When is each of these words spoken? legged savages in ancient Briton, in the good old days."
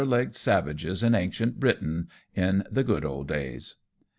legged 0.03 0.35
savages 0.35 1.03
in 1.03 1.13
ancient 1.13 1.59
Briton, 1.59 2.09
in 2.33 2.63
the 2.71 2.83
good 2.83 3.05
old 3.05 3.27
days." 3.27 3.75